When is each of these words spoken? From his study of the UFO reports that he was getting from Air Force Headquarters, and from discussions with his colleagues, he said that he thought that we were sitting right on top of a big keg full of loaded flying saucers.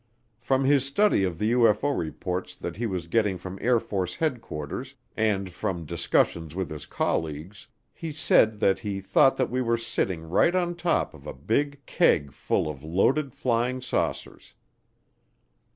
From 0.39 0.63
his 0.65 0.83
study 0.83 1.23
of 1.23 1.37
the 1.37 1.51
UFO 1.51 1.95
reports 1.95 2.55
that 2.55 2.75
he 2.77 2.87
was 2.87 3.05
getting 3.05 3.37
from 3.37 3.59
Air 3.61 3.79
Force 3.79 4.15
Headquarters, 4.15 4.95
and 5.15 5.51
from 5.51 5.85
discussions 5.85 6.55
with 6.55 6.71
his 6.71 6.87
colleagues, 6.87 7.67
he 7.93 8.11
said 8.11 8.59
that 8.61 8.79
he 8.79 8.99
thought 8.99 9.37
that 9.37 9.51
we 9.51 9.61
were 9.61 9.77
sitting 9.77 10.23
right 10.23 10.55
on 10.55 10.73
top 10.73 11.13
of 11.13 11.27
a 11.27 11.35
big 11.35 11.85
keg 11.85 12.31
full 12.31 12.67
of 12.67 12.83
loaded 12.83 13.31
flying 13.31 13.79
saucers. 13.79 14.55